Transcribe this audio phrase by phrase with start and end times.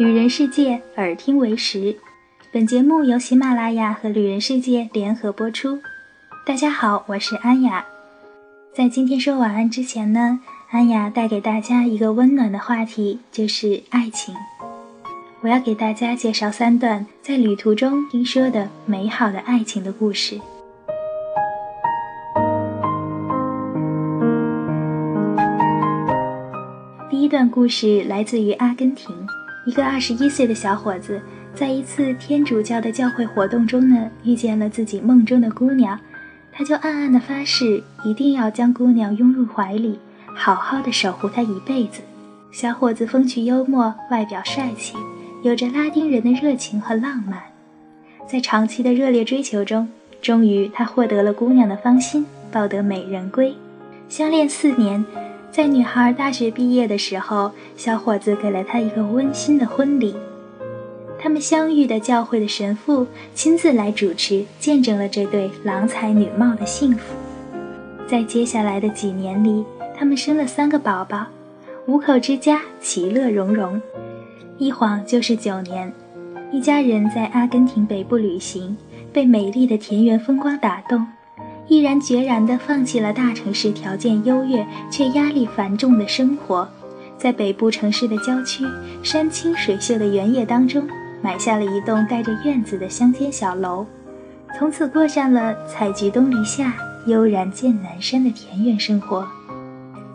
[0.00, 1.94] 旅人世界，耳听为实。
[2.50, 5.78] 本节目由喜马拉雅和旅人世界联合播出。
[6.46, 7.84] 大家好，我是安雅。
[8.72, 10.40] 在今天说晚安之前呢，
[10.70, 14.34] 安雅带给大家一个温暖的话题，就是爱情。
[15.42, 20.40] 我要给大家介绍三段在旅途中听说的美好的爱情的故事。
[27.10, 29.14] 第一段故事来自于阿根廷。
[29.66, 31.20] 一个二十一岁的小伙子，
[31.54, 35.98] 在一次天主教的教会活动中呢，遇见了自己梦中的姑娘，
[36.50, 39.98] 他就暗暗的发誓，一定要将姑娘拥入怀里，
[40.34, 42.00] 好好的守护她一辈子。
[42.50, 44.96] 小伙子风趣幽默，外表帅气，
[45.42, 47.40] 有着拉丁人的热情和浪漫。
[48.26, 49.88] 在长期的热烈追求中，
[50.22, 53.54] 终于他获得了姑娘的芳心，抱得美人归。
[54.08, 55.04] 相恋四年。
[55.52, 60.14] 在女孩大学毕业的时候，小伙子给了她一个温馨的婚礼。
[61.18, 67.14] 他们相遇的教会的神父亲自来主持，见证了这对郎才女貌的幸福。
[68.06, 71.26] 在接下来的几年里，他们生了三个宝宝，
[71.86, 73.80] 五口之家其乐融融。
[74.56, 75.92] 一晃就是九年，
[76.52, 78.76] 一家人在阿根廷北部旅行，
[79.12, 81.06] 被美丽的田园风光打动。
[81.70, 86.68] 毅然决然地放弃了大城市条件优越却压力繁重的生活，
[87.16, 88.64] 在北部城市的郊区
[89.04, 90.82] 山清水秀的原野当中，
[91.22, 93.86] 买下了一栋带着院子的乡间小楼，
[94.58, 96.74] 从此过上了采菊东篱下，
[97.06, 99.24] 悠然见南山的田园生活。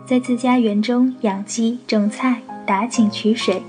[0.04, 3.62] 在自家园中养鸡、种菜、打井取水，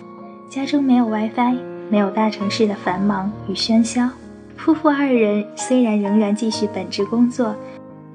[0.49, 1.55] 家中没有 WiFi，
[1.89, 4.09] 没有大城市的繁忙与喧嚣。
[4.57, 7.55] 夫妇二人虽然仍然继续本职工作。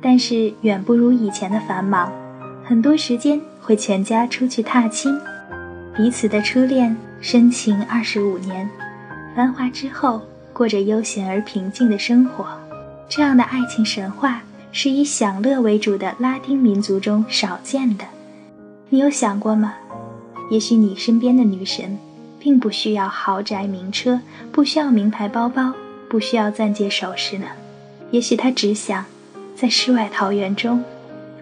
[0.04, 2.12] 但是远不如以前的繁忙，
[2.64, 5.16] 很多时间会全家出去踏青，
[5.96, 8.68] 彼此的初恋深情二十五年，
[9.36, 10.20] 繁华之后
[10.52, 12.44] 过着悠闲而平静的生活。
[13.08, 18.04] 这样的爱情神话是以享乐为主的拉丁民族中少见的。
[18.88, 19.74] 你有想过吗？
[20.50, 21.96] 也许你身边的女神，
[22.40, 25.72] 并不需要豪宅名车，不需要名牌包包，
[26.08, 27.46] 不需要钻戒首饰呢。
[28.10, 29.04] 也许她只想。
[29.54, 30.82] 在世外桃源中，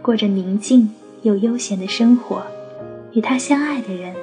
[0.02, 0.90] 过着宁静
[1.22, 2.42] 又悠闲的生活，
[3.12, 4.14] 与他相爱的人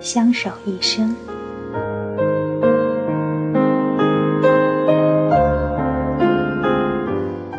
[0.00, 1.14] 相守一生。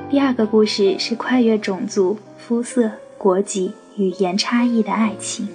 [0.10, 5.48] 第二个故事是跨越种族、肤色、国籍、语言差异的爱情。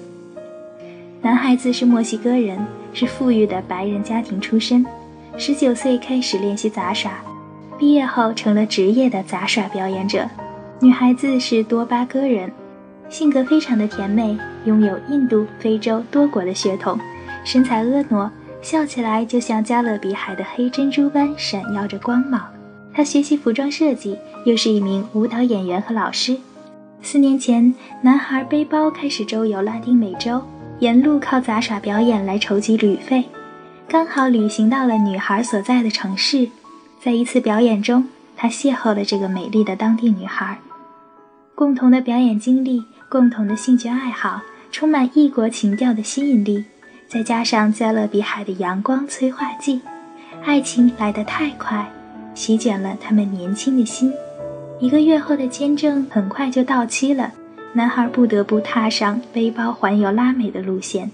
[1.23, 2.59] 男孩子是墨西哥人，
[2.93, 4.85] 是富裕的白人家庭出身，
[5.39, 7.21] 十九岁开始练习杂耍。
[7.79, 10.27] 毕业后成了职业的杂耍表演者。
[10.81, 12.51] 女孩子是多巴哥人，
[13.09, 16.99] 性格非常的甜美，拥有印度、非洲多国的血统，
[17.45, 22.43] 身材婀娜，笑起来就像加勒比海的黑珍珠般闪耀着光芒。
[22.93, 26.37] 她学习服装设计，又是一名舞蹈演员和老师。
[27.03, 30.43] 四年前，男孩背包开始周游拉丁美洲，
[30.81, 33.25] 沿路靠杂耍表演来筹集旅费，
[33.87, 36.49] 刚好旅行到了女孩所在的城市。
[37.01, 40.59] 在一次表演中，他邂逅了这个美丽的当地女孩。
[41.55, 46.65] 共同的表演经历，共同的兴趣爱好，充满异国情调的吸引力，
[47.09, 49.81] 再加上加勒比海的阳光催化剂，
[50.45, 51.91] 爱情来得太快，
[52.35, 54.13] 席卷了他们年轻的心。
[54.81, 57.33] 一个月后的签证很快就到期了，
[57.73, 61.11] 男孩不得不踏上背包环游拉美的路线。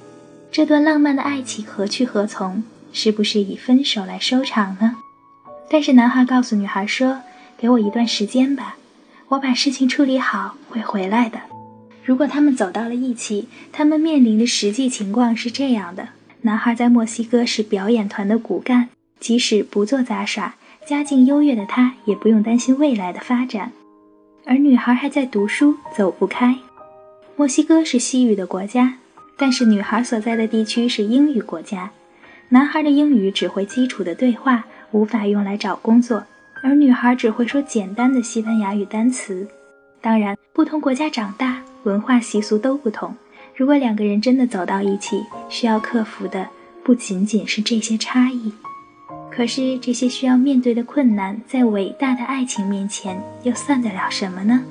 [0.50, 2.64] 这段浪漫的爱情何去何从？
[2.92, 4.96] 是不是以分手来收场呢？
[5.72, 7.22] 但是男孩告诉女孩说
[7.56, 8.76] ：“给我一段时间吧，
[9.28, 11.40] 我把事情处理好会回来的。”
[12.04, 16.10] 如果他们走到了一起，他们面临的实际情况是这样的：
[16.42, 20.56] 男孩在墨西哥是表演团的骨干，即使不做杂耍，
[20.86, 23.70] 家境优越的他也不用担心未来的发展；
[24.44, 26.58] 而女孩还在读书，走不开。
[27.36, 28.98] 墨西哥是西语的国家，
[29.38, 31.92] 但是女孩所在的地区是英语国家，
[32.50, 34.66] 男孩的英语只会基础的对话。
[34.92, 36.24] 无法用来找工作，
[36.62, 39.46] 而女孩只会说简单的西班牙语单词。
[40.00, 43.14] 当然，不同国家长大，文化习俗都不同。
[43.56, 46.48] 如果两个人真的走到一起，需要克服的
[46.82, 48.52] 不仅仅是这些差异。
[49.30, 54.62] 可是，这些需要面对的困难，在伟大的爱情面前，又算得了什么呢？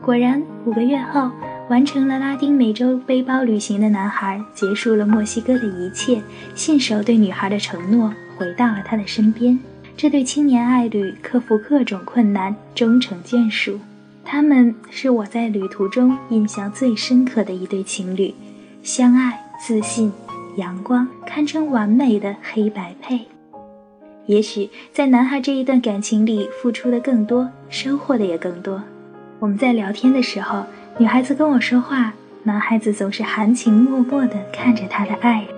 [0.00, 1.30] 果然，五个月后，
[1.68, 6.20] 完成了拉丁美洲背包旅行的男孩，结束了墨西哥的一切，
[6.54, 8.12] 信守对女孩的承诺。
[8.36, 9.58] 回到了他的身边，
[9.96, 13.78] 这对青年爱侣克服各种困难，终成眷属。
[14.24, 18.34] 他们是我在旅途中印象最深刻的一对情侣，
[18.82, 20.10] 相爱、自信、
[20.56, 23.20] 阳光，堪称完美的黑白配。
[24.26, 28.82] 也许在男孩这一段感情里，付出的更多，收获的也更多。
[29.38, 30.64] 我们在聊天的时候，
[30.96, 32.14] 女孩子跟我说话，
[32.44, 35.53] 男孩子总是含情脉脉地看着他的爱人，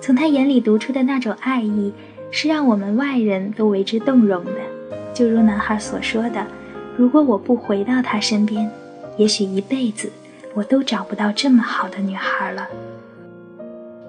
[0.00, 1.92] 从他眼里读出的那种爱意，
[2.30, 4.52] 是让我们外人都为之动容的。
[5.14, 6.46] 就如男孩所说的
[6.96, 8.70] ：“如果我不回到他身边，
[9.16, 10.12] 也许一辈子
[10.54, 12.68] 我都找不到这么好的女孩了。”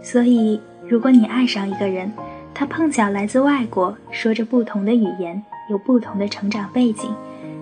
[0.04, 2.12] 所以，如果你爱上一个人，
[2.54, 7.10] 他碰巧来自外国，说着不同的语言，有不同的成长背景，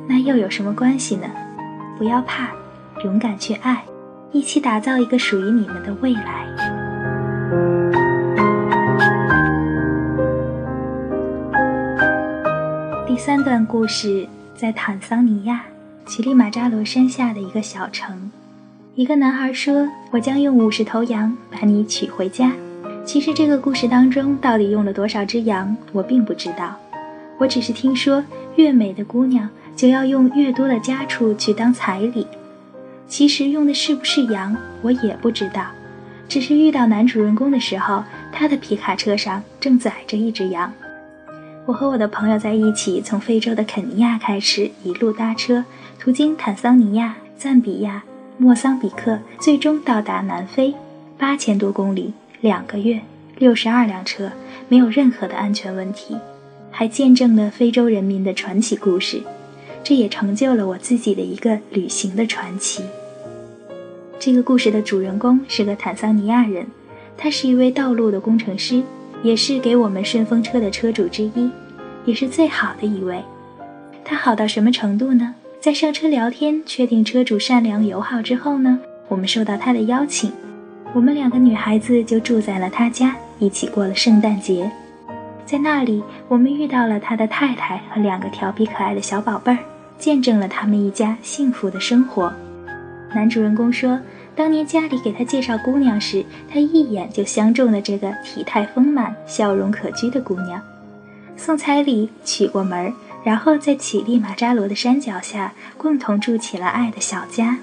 [0.08, 1.28] 那又有什么关系呢？
[1.98, 2.50] 不要怕，
[3.04, 3.84] 勇敢去爱，
[4.32, 6.46] 一起打造一个属于你们的未来。
[13.16, 14.28] 第三段故事
[14.58, 15.64] 在坦桑尼亚
[16.06, 18.30] 乞力马扎罗山下的一个小城，
[18.94, 22.52] 一个男孩说：“我将用五十头羊把你娶回家。”
[23.08, 26.76] 其实这个故事当中到底用了多少只羊，我并不知道。
[27.38, 28.22] 我只是听说，
[28.58, 32.28] 越美的姑娘就要用越多的家畜去当彩礼。
[33.08, 35.68] 其实用的是不是羊，我也不知道。
[36.28, 38.04] 只是遇到男主人公的时候，
[38.34, 40.70] 他的皮卡车上正载着一只羊。
[41.68, 45.66] 我和我的朋友在一起，从非洲的肯尼亚开始，一路搭车，
[45.98, 48.04] 途经坦桑尼亚、赞比亚、
[48.38, 50.76] 莫桑比克，最终到达南非，
[51.18, 52.14] 八千多公里。
[52.42, 53.02] 两个月，
[53.40, 54.32] 六十二辆车，
[54.70, 56.16] 没有任何的安全问题，
[56.70, 59.24] 还见证了非洲人民的传奇故事，
[59.84, 62.84] 这也成就了我自己的一个旅行的传奇。
[64.20, 66.68] 这个故事的主人公是个坦桑尼亚人，
[67.18, 68.84] 他是一位道路的工程师，
[69.26, 71.50] 也是给我们顺风车的车主之一，
[72.06, 73.20] 也是最好的一位。
[74.04, 75.34] 他好到什么程度呢？
[75.60, 80.32] 在上车聊天，确定车主善良友好之后呢，我们受到他的邀请。
[80.94, 84.70] 我们两个女孩子就住在了他家，一起过了圣诞节。
[85.44, 89.58] 在那里，我们遇到了他的太太和两个调皮可爱的小宝贝儿，
[89.98, 92.32] 见证了他们一家幸福的生活。
[93.16, 94.00] 男主人公说，
[94.36, 100.62] 当年家里给他介绍姑娘时，他一眼就相中了这个体态丰满、笑容可掬的姑娘。
[101.38, 102.94] 送彩礼，娶过门，
[103.24, 107.58] 然后在乞力马扎罗的山脚下共同筑起了爱的小家。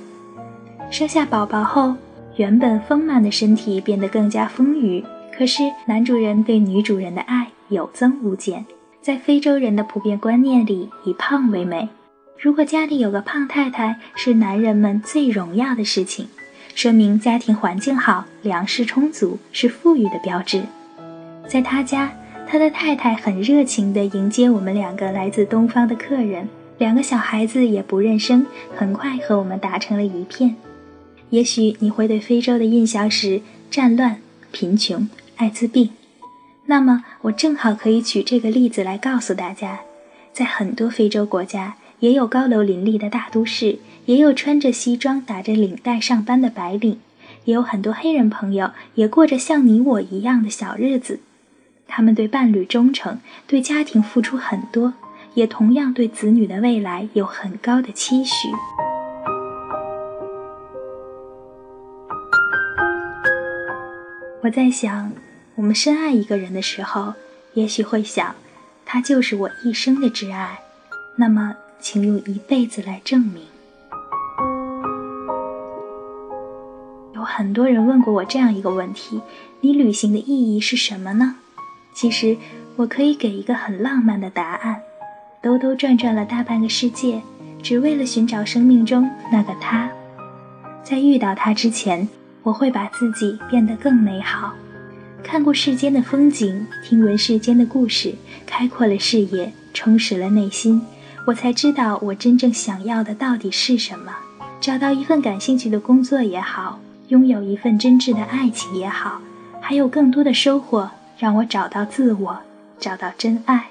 [0.90, 1.94] 生下宝宝后。
[2.36, 5.04] 原本丰满的身体变得更加丰腴，
[5.36, 8.64] 可是男主人对女主人的爱有增无减。
[9.02, 11.90] 在非洲人的普遍观念里，以胖为美。
[12.38, 16.26] 如果家里有个胖太太，是男人们最荣耀的事情，
[16.74, 20.62] 说明家庭环境好，粮食充足，是富裕的标志。
[21.46, 22.12] 在他家，
[22.48, 26.48] 他的太太很热情地迎接我们两个来自东方的客人，
[26.78, 30.56] 两个小孩子也不认生，很快和我们打成了一片。
[31.30, 34.16] 也许你会对非洲的印象是战乱、
[34.50, 35.90] 贫穷、艾滋病，
[36.66, 39.80] 那么我正好可以举这个例子来告诉大家，
[40.32, 46.99] 在很多非洲国家，也有高楼林立的大都市，也有穿着西装打着领带上班的白领，
[47.44, 51.20] 也有很多黑人朋友也过着像你我一样的小日子。
[51.87, 54.94] 他们对伴侣忠诚，对家庭付出很多，
[55.34, 58.49] 也同样对子女的未来有很高的期许。
[64.42, 65.12] 我在想，
[65.54, 67.14] 我们深爱一个人的时候，
[67.54, 68.35] 也许会想，
[68.85, 70.59] 他就是我一生的挚爱。
[71.14, 73.42] 那么，请用一辈子来证明。
[77.14, 79.20] 有很多人问过我这样一个问题：
[79.60, 81.34] 你旅行的意义是什么呢？
[81.92, 82.36] 其实，
[82.76, 84.80] 我可以给一个很浪漫的答案：
[85.42, 87.20] 兜兜转转了大半个世界，
[87.62, 89.90] 只为了寻找生命中那个他。
[90.84, 92.08] 在遇到他之前。
[92.44, 94.52] 我会把自己变得更美好，
[95.22, 100.82] 看过世间的风景，听闻世间的故事，开阔了视野，充实了内心，
[101.25, 104.12] 我才知道我真正想要的到底是什么。
[104.61, 109.21] 找到一份感兴趣的工作也好，拥有一份真挚的爱情也好，
[109.61, 112.38] 还有更多的收获，让我找到自我，
[112.79, 113.69] 找到真爱。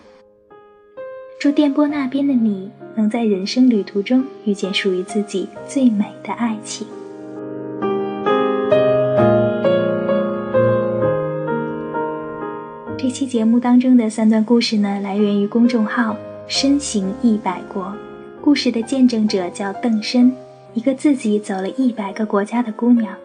[1.39, 6.87] 祝电波那边的你，能在人生旅途中遇见属于自己最美的爱情。
[12.97, 16.15] 这期节目当中的三段故事呢，来源于公众号
[16.53, 17.95] “身行一百国”。
[18.43, 20.35] 故事的见证者叫邓深，
[20.73, 23.15] 一个自己走了一百个国家的姑娘。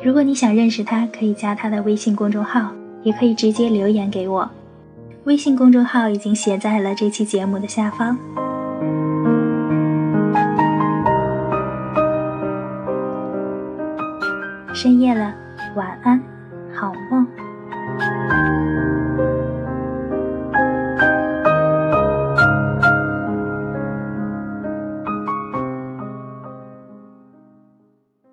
[0.00, 2.70] 如果你想认识她，可以加她的微信公众号，
[3.02, 4.48] 也可以直接留言给我。
[5.24, 8.16] 微信公众号已经写在了这期节目的下方。
[14.72, 15.34] 深夜了，
[15.74, 16.22] 晚安。
[16.72, 17.21] 好梦。